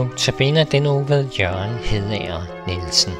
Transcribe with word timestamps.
Notabene 0.00 0.64
den 0.64 0.86
uge 0.86 1.08
ved 1.08 1.24
Jørgen 1.38 1.74
Hedager 1.84 2.42
Nielsen. 2.66 3.12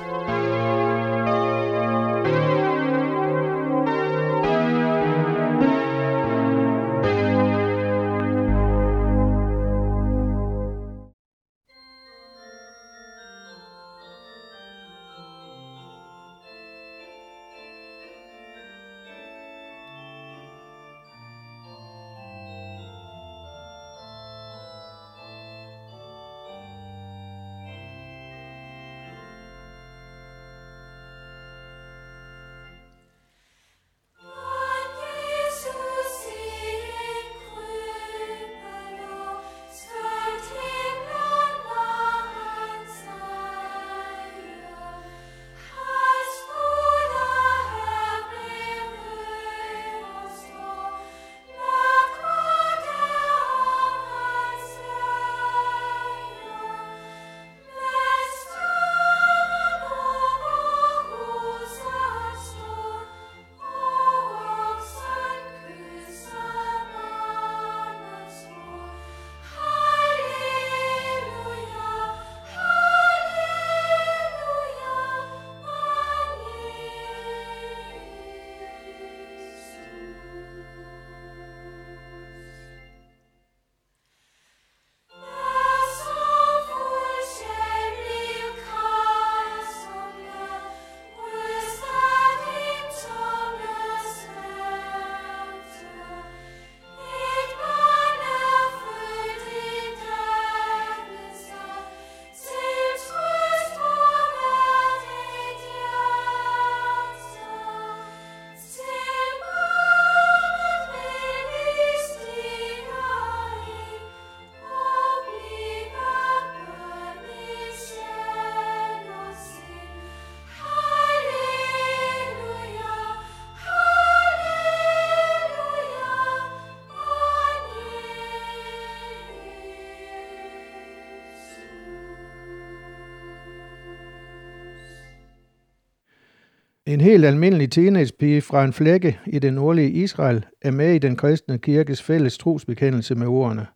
En 136.90 137.00
helt 137.00 137.24
almindelig 137.24 137.70
teenagepige 137.70 138.42
fra 138.42 138.64
en 138.64 138.72
flække 138.72 139.18
i 139.26 139.38
det 139.38 139.52
nordlige 139.52 139.90
Israel 139.90 140.44
er 140.62 140.70
med 140.70 140.94
i 140.94 140.98
den 140.98 141.16
kristne 141.16 141.58
kirkes 141.58 142.02
fælles 142.02 142.38
trosbekendelse 142.38 143.14
med 143.14 143.26
ordene, 143.26 143.66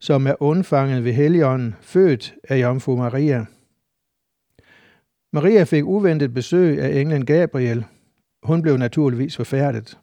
som 0.00 0.26
er 0.26 0.42
undfanget 0.42 1.04
ved 1.04 1.12
Helligånden, 1.12 1.74
født 1.80 2.34
af 2.48 2.60
Jomfru 2.60 2.96
Maria. 2.96 3.44
Maria 5.32 5.64
fik 5.64 5.84
uventet 5.84 6.34
besøg 6.34 6.80
af 6.82 7.00
englen 7.00 7.26
Gabriel. 7.26 7.84
Hun 8.42 8.62
blev 8.62 8.76
naturligvis 8.76 9.36
forfærdet. 9.36 9.98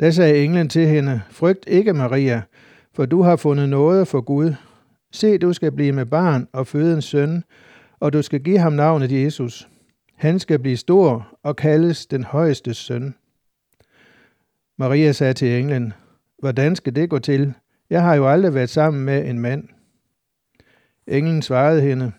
Da 0.00 0.10
sagde 0.10 0.44
englen 0.44 0.68
til 0.68 0.86
hende, 0.86 1.20
frygt 1.30 1.64
ikke 1.68 1.92
Maria, 1.92 2.42
for 2.94 3.06
du 3.06 3.22
har 3.22 3.36
fundet 3.36 3.68
noget 3.68 4.08
for 4.08 4.20
Gud. 4.20 4.54
Se, 5.12 5.38
du 5.38 5.52
skal 5.52 5.72
blive 5.72 5.92
med 5.92 6.06
barn 6.06 6.48
og 6.52 6.66
føde 6.66 6.94
en 6.94 7.02
søn, 7.02 7.44
og 8.00 8.12
du 8.12 8.22
skal 8.22 8.40
give 8.40 8.58
ham 8.58 8.72
navnet 8.72 9.12
Jesus. 9.12 9.68
Han 10.14 10.38
skal 10.38 10.58
blive 10.58 10.76
stor 10.76 11.38
og 11.42 11.56
kaldes 11.56 12.06
den 12.06 12.24
højeste 12.24 12.74
søn. 12.74 13.14
Maria 14.76 15.12
sagde 15.12 15.34
til 15.34 15.60
englen, 15.60 15.92
hvordan 16.38 16.76
skal 16.76 16.96
det 16.96 17.10
gå 17.10 17.18
til? 17.18 17.54
Jeg 17.90 18.02
har 18.02 18.14
jo 18.14 18.28
aldrig 18.28 18.54
været 18.54 18.70
sammen 18.70 19.04
med 19.04 19.28
en 19.28 19.38
mand. 19.38 19.68
Englen 21.06 21.42
svarede 21.42 21.80
hende, 21.80 22.12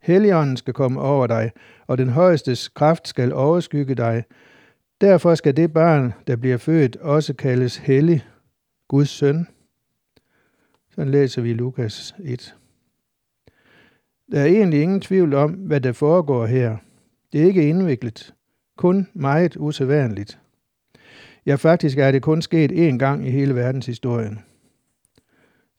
Helligånden 0.00 0.56
skal 0.56 0.74
komme 0.74 1.00
over 1.00 1.26
dig, 1.26 1.50
og 1.86 1.98
den 1.98 2.08
højestes 2.08 2.68
kraft 2.68 3.08
skal 3.08 3.32
overskygge 3.32 3.94
dig. 3.94 4.24
Derfor 5.00 5.34
skal 5.34 5.56
det 5.56 5.72
barn, 5.72 6.12
der 6.26 6.36
bliver 6.36 6.56
født, 6.56 6.96
også 6.96 7.34
kaldes 7.34 7.76
hellig, 7.76 8.26
Guds 8.88 9.08
søn. 9.08 9.46
Sådan 10.90 11.10
læser 11.10 11.42
vi 11.42 11.52
Lukas 11.52 12.14
1. 12.24 12.54
Der 14.32 14.40
er 14.40 14.46
egentlig 14.46 14.82
ingen 14.82 15.00
tvivl 15.00 15.34
om, 15.34 15.50
hvad 15.50 15.80
der 15.80 15.92
foregår 15.92 16.46
her– 16.46 16.76
det 17.32 17.42
er 17.42 17.46
ikke 17.46 17.68
indviklet, 17.68 18.34
kun 18.76 19.06
meget 19.14 19.56
usædvanligt. 19.56 20.38
Ja, 21.46 21.54
faktisk 21.54 21.98
er 21.98 22.10
det 22.10 22.22
kun 22.22 22.42
sket 22.42 22.72
én 22.72 22.96
gang 22.98 23.26
i 23.26 23.30
hele 23.30 23.54
verdenshistorien. 23.54 24.38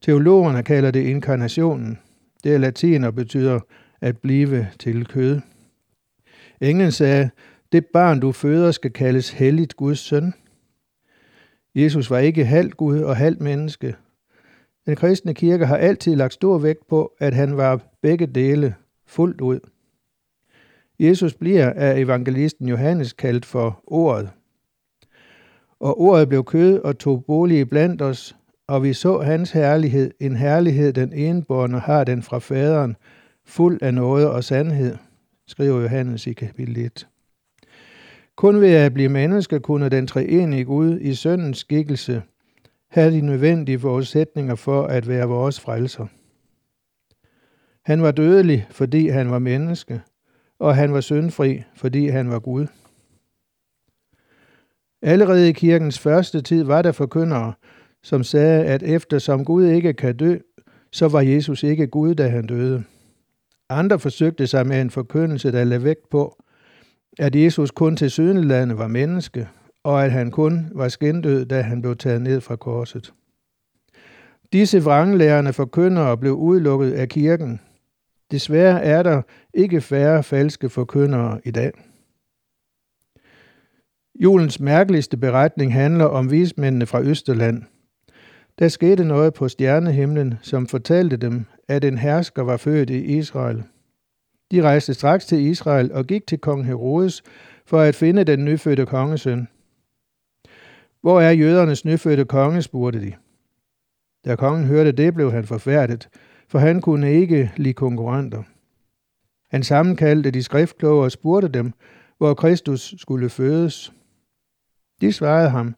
Teologerne 0.02 0.64
kalder 0.64 0.92
det 0.92 1.04
inkarnationen. 1.04 2.00
Det 2.44 2.54
er 2.54 2.58
latin 2.58 3.04
og 3.04 3.16
betyder 3.16 3.60
at 4.02 4.18
blive 4.18 4.68
til 4.80 5.06
kød. 5.06 5.40
Englen 6.62 6.92
sagde, 6.92 7.30
det 7.72 7.86
barn 7.86 8.20
du 8.20 8.32
føder 8.32 8.72
skal 8.72 8.92
kaldes 8.92 9.30
helligt 9.30 9.76
Guds 9.76 10.00
søn. 10.00 10.34
Jesus 11.76 12.10
var 12.10 12.18
ikke 12.18 12.46
halvt 12.46 12.78
Gud 12.78 13.00
og 13.00 13.18
halvt 13.18 13.42
menneske. 13.42 13.96
Den 14.86 14.96
kristne 14.96 15.34
kirke 15.34 15.66
har 15.66 15.78
altid 15.78 16.16
lagt 16.16 16.34
stor 16.34 16.58
vægt 16.58 16.88
på, 16.88 17.14
at 17.20 17.34
han 17.34 17.58
var 17.58 17.82
begge 18.02 18.28
dele 18.28 18.76
fuldt 19.06 19.42
ud. 19.42 19.60
Jesus 21.00 21.34
bliver 21.34 21.74
af 21.74 22.00
evangelisten 22.00 22.68
Johannes 22.68 23.14
kaldt 23.14 23.46
for 23.46 23.84
ordet. 23.88 24.30
Og 25.80 26.02
ordet 26.02 26.30
blev 26.30 26.44
kød 26.44 26.80
og 26.80 26.98
tog 26.98 27.26
bolig 27.26 27.70
blandt 27.70 28.02
os, 28.02 28.36
og 28.68 28.84
vi 28.84 28.94
så 28.94 29.20
hans 29.20 29.52
herlighed, 29.52 30.12
en 30.20 30.36
herlighed 30.36 30.94
den 30.94 31.14
enborne 31.14 31.80
har 31.80 32.04
den 32.04 32.24
fra 32.24 32.40
faderen, 32.40 32.96
fuld 33.46 33.80
af 33.82 33.94
noget 33.94 34.30
og 34.30 34.44
sandhed, 34.44 34.96
skriver 35.48 35.82
Johannes 35.82 36.28
i 36.28 36.34
kapitel 36.34 36.78
1. 36.78 37.08
Kun 38.36 38.62
ved 38.62 38.74
at 38.74 38.94
blive 38.94 39.10
menneske 39.10 39.60
kunne 39.60 39.90
den 39.90 40.08
treenige 40.08 40.66
Gud 40.66 41.00
i 41.00 41.14
søndens 41.14 41.58
skikkelse 41.58 42.22
have 42.90 43.12
de 43.12 43.22
nødvendige 43.22 43.80
forudsætninger 43.80 44.56
for 44.56 44.84
at 44.84 45.08
være 45.08 45.28
vores 45.28 45.60
frelser. 45.60 46.06
Han 47.86 48.02
var 48.02 48.12
dødelig, 48.12 48.68
fordi 48.70 49.08
han 49.08 49.32
var 49.32 49.40
menneske, 49.40 50.02
og 50.60 50.76
han 50.76 50.94
var 50.94 51.02
syndfri, 51.02 51.64
fordi 51.76 52.08
han 52.08 52.30
var 52.30 52.40
Gud. 52.40 52.68
Allerede 55.02 55.50
i 55.50 55.52
kirkens 55.52 56.00
første 56.00 56.42
tid 56.42 56.64
var 56.64 56.82
der 56.82 56.92
forkyndere, 56.92 57.54
som 58.04 58.24
sagde, 58.24 58.66
at 58.66 58.84
eftersom 58.84 59.46
Gud 59.46 59.66
ikke 59.66 59.94
kan 59.94 60.18
dø, 60.18 60.38
så 60.92 61.08
var 61.08 61.22
Jesus 61.22 61.64
ikke 61.64 61.88
Gud, 61.88 62.16
da 62.16 62.28
han 62.28 62.48
døde. 62.48 62.84
Andre 63.70 64.00
forsøgte 64.00 64.48
sig 64.48 64.68
med 64.68 64.82
en 64.82 64.90
forkyndelse, 64.90 65.52
der 65.52 65.64
lagde 65.64 65.84
vægt 65.84 66.10
på, 66.10 66.44
at 67.20 67.36
Jesus 67.36 67.72
kun 67.72 67.98
til 67.98 68.12
sydenlandet 68.12 68.78
var 68.78 68.88
menneske, 68.88 69.48
og 69.84 70.06
at 70.06 70.12
han 70.12 70.32
kun 70.32 70.72
var 70.76 70.88
skindød, 70.88 71.46
da 71.46 71.62
han 71.62 71.82
blev 71.82 71.96
taget 71.96 72.22
ned 72.22 72.42
fra 72.42 72.56
korset. 72.56 73.14
Disse 74.54 74.84
vranglærende 74.84 75.54
forkyndere 75.54 76.18
blev 76.18 76.34
udelukket 76.34 76.92
af 76.92 77.10
kirken, 77.10 77.60
Desværre 78.32 78.84
er 78.84 79.04
der 79.04 79.22
ikke 79.54 79.82
færre 79.82 80.24
falske 80.24 80.70
forkyndere 80.70 81.42
i 81.46 81.52
dag. 81.52 81.72
Julens 84.16 84.60
mærkeligste 84.60 85.18
beretning 85.18 85.74
handler 85.74 86.06
om 86.06 86.32
vismændene 86.32 86.86
fra 86.86 87.02
Østerland. 87.02 87.64
Der 88.60 88.68
skete 88.68 89.06
noget 89.06 89.34
på 89.34 89.48
stjernehimlen, 89.48 90.34
som 90.42 90.68
fortalte 90.68 91.18
dem, 91.18 91.46
at 91.68 91.84
en 91.84 91.98
hersker 91.98 92.42
var 92.42 92.58
født 92.58 92.90
i 92.90 93.18
Israel. 93.18 93.64
De 94.52 94.62
rejste 94.62 94.94
straks 94.94 95.26
til 95.26 95.40
Israel 95.40 95.92
og 95.94 96.06
gik 96.06 96.28
til 96.28 96.38
kong 96.38 96.66
Herodes 96.66 97.24
for 97.66 97.80
at 97.80 97.96
finde 97.96 98.24
den 98.24 98.46
nyfødte 98.46 98.86
kongesøn. 98.86 99.48
Hvor 101.02 101.22
er 101.22 101.32
jødernes 101.32 101.86
nyfødte 101.86 102.26
konge, 102.26 102.62
spurgte 102.62 103.02
de. 103.02 103.14
Da 104.26 104.36
kongen 104.36 104.66
hørte 104.66 104.92
det, 104.92 105.14
blev 105.14 105.32
han 105.32 105.46
forfærdet, 105.46 106.10
for 106.50 106.60
han 106.60 106.82
kunne 106.82 107.14
ikke 107.14 107.52
lide 107.58 107.74
konkurrenter. 107.74 108.44
Han 109.52 109.64
sammenkaldte 109.64 110.32
de 110.32 110.44
skriftkloge 110.44 111.04
og 111.04 111.12
spurgte 111.12 111.48
dem, 111.48 111.74
hvor 112.18 112.34
Kristus 112.34 112.96
skulle 112.98 113.30
fødes. 113.30 113.94
De 115.02 115.14
svarede 115.14 115.50
ham, 115.50 115.76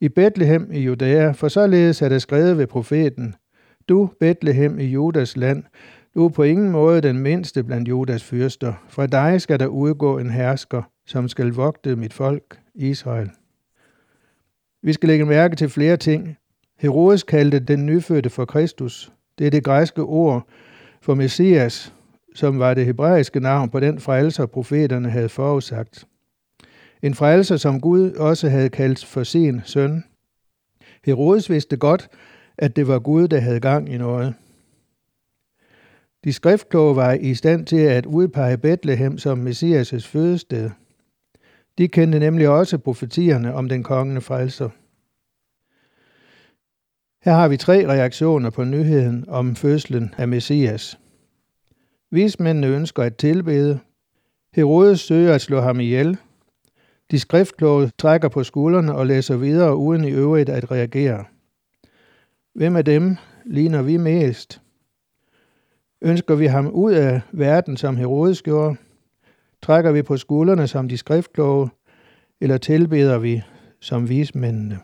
i 0.00 0.08
Bethlehem 0.08 0.72
i 0.72 0.80
Judæa, 0.80 1.30
for 1.30 1.48
således 1.48 2.02
er 2.02 2.08
der 2.08 2.18
skrevet 2.18 2.58
ved 2.58 2.66
profeten, 2.66 3.34
du, 3.88 4.10
Bethlehem 4.20 4.78
i 4.78 4.84
Judas 4.84 5.36
land, 5.36 5.64
du 6.14 6.24
er 6.24 6.28
på 6.28 6.42
ingen 6.42 6.70
måde 6.70 7.00
den 7.00 7.18
mindste 7.18 7.64
blandt 7.64 7.88
Judas 7.88 8.24
fyrster. 8.24 8.74
Fra 8.88 9.06
dig 9.06 9.40
skal 9.40 9.60
der 9.60 9.66
udgå 9.66 10.18
en 10.18 10.30
hersker, 10.30 10.82
som 11.06 11.28
skal 11.28 11.48
vogte 11.48 11.96
mit 11.96 12.12
folk, 12.12 12.60
Israel. 12.74 13.30
Vi 14.82 14.92
skal 14.92 15.08
lægge 15.08 15.26
mærke 15.26 15.56
til 15.56 15.68
flere 15.68 15.96
ting. 15.96 16.36
Herodes 16.78 17.22
kaldte 17.22 17.58
den 17.58 17.86
nyfødte 17.86 18.30
for 18.30 18.44
Kristus. 18.44 19.12
Det 19.38 19.46
er 19.46 19.50
det 19.50 19.64
græske 19.64 20.02
ord 20.02 20.46
for 21.00 21.14
Messias, 21.14 21.94
som 22.34 22.58
var 22.58 22.74
det 22.74 22.86
hebraiske 22.86 23.40
navn 23.40 23.70
på 23.70 23.80
den 23.80 24.00
frelser, 24.00 24.46
profeterne 24.46 25.10
havde 25.10 25.28
forudsagt. 25.28 26.04
En 27.02 27.14
frelser, 27.14 27.56
som 27.56 27.80
Gud 27.80 28.10
også 28.12 28.48
havde 28.48 28.68
kaldt 28.68 29.04
for 29.04 29.22
sin 29.22 29.60
søn. 29.64 30.04
Herodes 31.04 31.50
vidste 31.50 31.76
godt, 31.76 32.08
at 32.58 32.76
det 32.76 32.88
var 32.88 32.98
Gud, 32.98 33.28
der 33.28 33.40
havde 33.40 33.60
gang 33.60 33.92
i 33.92 33.98
noget. 33.98 34.34
De 36.24 36.32
skriftkloge 36.32 36.96
var 36.96 37.12
i 37.12 37.34
stand 37.34 37.66
til 37.66 37.80
at 37.80 38.06
udpege 38.06 38.58
Bethlehem 38.58 39.18
som 39.18 39.46
Messias' 39.46 40.08
fødested. 40.08 40.70
De 41.78 41.88
kendte 41.88 42.18
nemlig 42.18 42.48
også 42.48 42.78
profetierne 42.78 43.54
om 43.54 43.68
den 43.68 43.82
kongende 43.82 44.20
frelser. 44.20 44.68
Her 47.24 47.32
har 47.32 47.48
vi 47.48 47.56
tre 47.56 47.88
reaktioner 47.88 48.50
på 48.50 48.64
nyheden 48.64 49.24
om 49.28 49.56
fødslen 49.56 50.14
af 50.18 50.28
Messias. 50.28 50.98
Vismændene 52.10 52.66
ønsker 52.66 53.02
at 53.02 53.16
tilbede. 53.16 53.78
Herodes 54.54 55.00
søger 55.00 55.34
at 55.34 55.40
slå 55.40 55.60
ham 55.60 55.80
ihjel. 55.80 56.16
De 57.10 57.18
skriftkloge 57.18 57.90
trækker 57.98 58.28
på 58.28 58.44
skuldrene 58.44 58.94
og 58.94 59.06
læser 59.06 59.36
videre 59.36 59.76
uden 59.76 60.04
i 60.04 60.10
øvrigt 60.10 60.48
at 60.48 60.70
reagere. 60.70 61.24
Hvem 62.54 62.76
af 62.76 62.84
dem 62.84 63.16
ligner 63.44 63.82
vi 63.82 63.96
mest? 63.96 64.62
Ønsker 66.02 66.34
vi 66.34 66.46
ham 66.46 66.66
ud 66.66 66.92
af 66.92 67.20
verden, 67.32 67.76
som 67.76 67.96
Herodes 67.96 68.42
gjorde? 68.42 68.76
Trækker 69.62 69.92
vi 69.92 70.02
på 70.02 70.16
skuldrene 70.16 70.66
som 70.66 70.88
de 70.88 70.96
skriftkloge, 70.96 71.70
eller 72.40 72.58
tilbeder 72.58 73.18
vi 73.18 73.42
som 73.80 74.08
vismændene? 74.08 74.78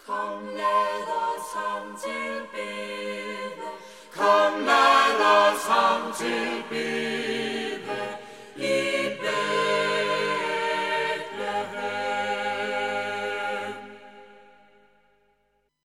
Kom 0.05 0.45
lad 0.57 1.07
os 1.27 1.47
ham 1.55 1.97
tilbede, 2.03 3.65
kom 4.15 4.65
lad 4.65 5.21
os 5.37 5.65
ham 5.67 6.13
tilbede. 6.13 7.44